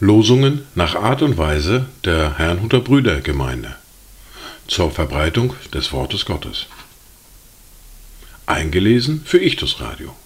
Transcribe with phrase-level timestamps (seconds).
[0.00, 3.76] Losungen nach Art und Weise der Herrnhuter Brüdergemeinde
[4.66, 6.66] zur Verbreitung des Wortes Gottes.
[8.46, 10.16] Eingelesen für Ichtus Radio.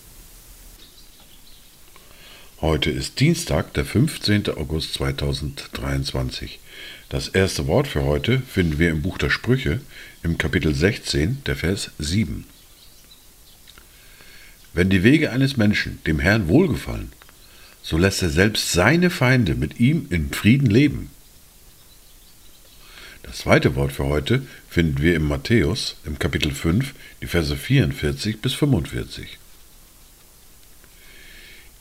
[2.62, 4.48] Heute ist Dienstag, der 15.
[4.56, 6.60] August 2023.
[7.08, 9.80] Das erste Wort für heute finden wir im Buch der Sprüche
[10.22, 12.46] im Kapitel 16, der Vers 7.
[14.74, 17.12] Wenn die Wege eines Menschen dem Herrn wohlgefallen,
[17.82, 21.10] so lässt er selbst seine Feinde mit ihm in Frieden leben.
[23.22, 28.40] Das zweite Wort für heute finden wir im Matthäus im Kapitel 5, die Verse 44
[28.40, 29.38] bis 45.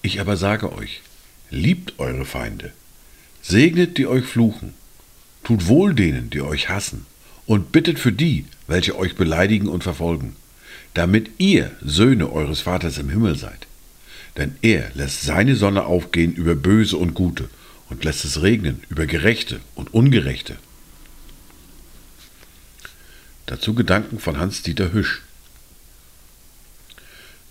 [0.02, 1.02] Ich aber sage euch,
[1.50, 2.74] liebt eure Feinde,
[3.42, 4.74] segnet die euch fluchen,
[5.44, 7.06] tut wohl denen, die euch hassen,
[7.46, 10.36] und bittet für die, welche euch beleidigen und verfolgen,
[10.94, 13.68] damit ihr Söhne eures Vaters im Himmel seid.
[14.38, 17.50] Denn er lässt seine Sonne aufgehen über Böse und Gute
[17.90, 20.58] und lässt es regnen über Gerechte und Ungerechte.
[23.46, 25.24] Dazu Gedanken von Hans-Dieter Hüsch.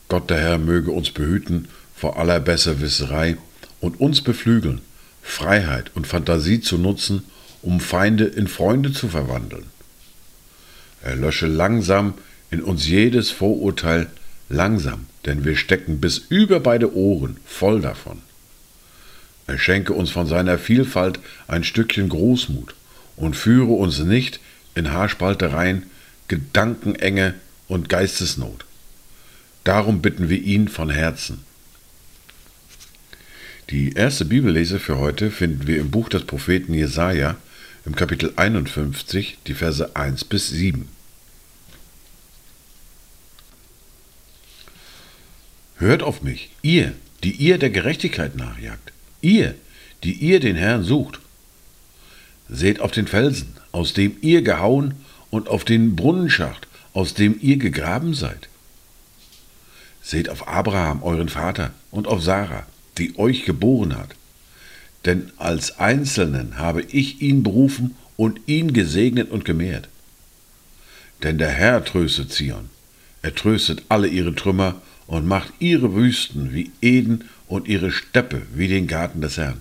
[0.08, 3.36] Gott der Herr möge uns behüten vor aller Besserwisserei
[3.80, 4.80] und uns beflügeln,
[5.22, 7.24] Freiheit und Fantasie zu nutzen,
[7.62, 9.66] um Feinde in Freunde zu verwandeln.
[11.02, 12.14] Er lösche langsam
[12.50, 14.08] in uns jedes Vorurteil,
[14.48, 18.22] langsam, denn wir stecken bis über beide Ohren voll davon.
[19.46, 22.74] Er schenke uns von seiner Vielfalt ein Stückchen Großmut
[23.16, 24.40] und führe uns nicht
[24.74, 25.84] in Haarspaltereien,
[26.28, 27.34] Gedankenenge
[27.68, 28.64] und Geistesnot.
[29.64, 31.44] Darum bitten wir ihn von Herzen.
[33.70, 37.36] Die erste Bibellese für heute finden wir im Buch des Propheten Jesaja
[37.86, 40.88] im Kapitel 51, die Verse 1 bis 7.
[45.80, 46.92] Hört auf mich, ihr,
[47.24, 48.92] die ihr der Gerechtigkeit nachjagt,
[49.22, 49.54] ihr,
[50.04, 51.20] die ihr den Herrn sucht.
[52.50, 54.94] Seht auf den Felsen, aus dem ihr gehauen,
[55.30, 58.48] und auf den Brunnenschacht, aus dem ihr gegraben seid.
[60.02, 62.66] Seht auf Abraham, euren Vater, und auf Sarah,
[62.98, 64.10] die euch geboren hat.
[65.06, 69.88] Denn als Einzelnen habe ich ihn berufen und ihn gesegnet und gemehrt.
[71.22, 72.68] Denn der Herr tröstet Zion,
[73.22, 78.68] er tröstet alle ihre Trümmer und macht ihre Wüsten wie Eden und ihre Steppe wie
[78.68, 79.60] den Garten des Herrn.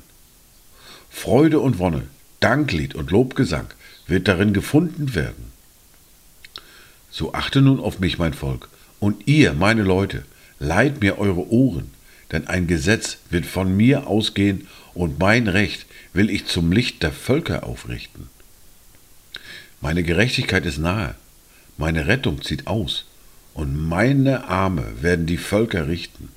[1.10, 2.04] Freude und Wonne,
[2.40, 3.66] Danklied und Lobgesang
[4.06, 5.52] wird darin gefunden werden.
[7.10, 10.24] So achte nun auf mich, mein Volk, und ihr, meine Leute,
[10.60, 11.90] leiht mir eure Ohren,
[12.32, 17.12] denn ein Gesetz wird von mir ausgehen und mein Recht will ich zum Licht der
[17.12, 18.30] Völker aufrichten.
[19.82, 21.16] Meine Gerechtigkeit ist nahe,
[21.76, 23.06] meine Rettung zieht aus,
[23.54, 26.30] und meine Arme werden die Völker richten.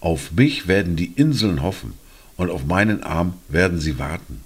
[0.00, 1.94] Auf mich werden die Inseln hoffen,
[2.36, 4.42] und auf meinen Arm werden sie warten.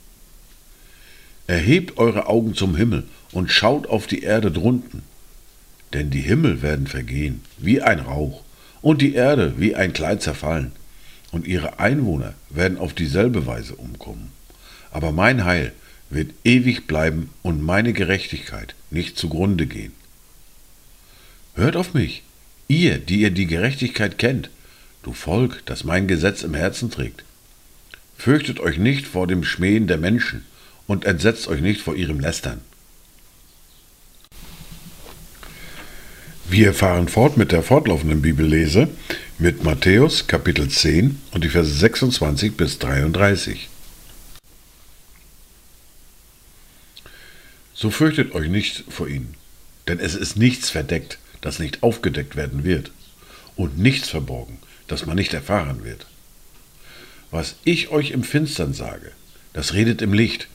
[1.46, 5.02] Erhebt eure Augen zum Himmel und schaut auf die Erde drunten,
[5.92, 8.42] denn die Himmel werden vergehen wie ein Rauch,
[8.80, 10.72] und die Erde wie ein Kleid zerfallen,
[11.30, 14.32] und ihre Einwohner werden auf dieselbe Weise umkommen.
[14.90, 15.72] Aber mein Heil
[16.10, 19.92] wird ewig bleiben und meine Gerechtigkeit nicht zugrunde gehen.
[21.54, 22.22] Hört auf mich,
[22.68, 24.48] ihr, die ihr die Gerechtigkeit kennt,
[25.02, 27.24] du Volk, das mein Gesetz im Herzen trägt.
[28.16, 30.44] Fürchtet euch nicht vor dem Schmähen der Menschen
[30.86, 32.60] und entsetzt euch nicht vor ihrem Lästern.
[36.48, 38.88] Wir fahren fort mit der fortlaufenden Bibellese
[39.38, 43.68] mit Matthäus Kapitel 10 und die Verse 26 bis 33.
[47.74, 49.34] So fürchtet euch nicht vor ihnen,
[49.88, 52.90] denn es ist nichts verdeckt, das nicht aufgedeckt werden wird,
[53.54, 56.06] und nichts verborgen, das man nicht erfahren wird.
[57.30, 59.12] Was ich euch im Finstern sage,
[59.52, 60.48] das redet im Licht,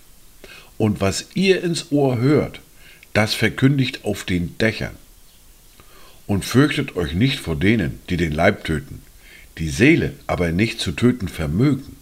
[0.79, 2.59] und was ihr ins Ohr hört,
[3.13, 4.95] das verkündigt auf den Dächern
[6.27, 9.01] und fürchtet euch nicht vor denen, die den Leib töten,
[9.57, 11.95] die Seele aber nicht zu töten vermögen.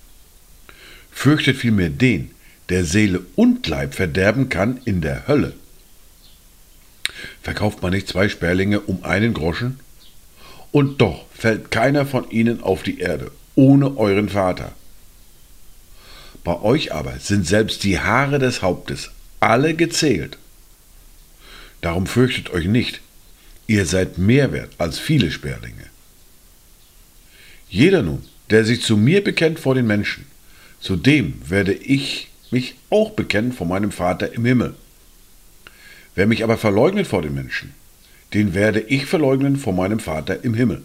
[1.12, 2.32] Fürchtet vielmehr den,
[2.70, 5.54] der Seele und Leib verderben kann in der Hölle.
[7.42, 9.80] Verkauft man nicht zwei Sperlinge um einen Groschen?
[10.72, 14.74] Und doch fällt keiner von ihnen auf die Erde, ohne euren Vater.
[16.44, 20.38] Bei euch aber sind selbst die Haare des Hauptes alle gezählt.
[21.82, 23.02] Darum fürchtet euch nicht,
[23.68, 25.86] Ihr seid mehr wert als viele Sperlinge.
[27.68, 30.26] Jeder nun, der sich zu mir bekennt vor den Menschen,
[30.80, 34.76] zu dem werde ich mich auch bekennen vor meinem Vater im Himmel.
[36.16, 37.74] Wer mich aber verleugnet vor den Menschen,
[38.34, 40.82] den werde ich verleugnen vor meinem Vater im Himmel.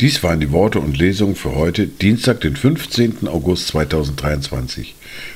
[0.00, 3.28] Dies waren die Worte und Lesungen für heute, Dienstag, den 15.
[3.28, 4.94] August 2023.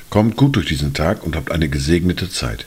[0.09, 2.65] Kommt gut durch diesen Tag und habt eine gesegnete Zeit.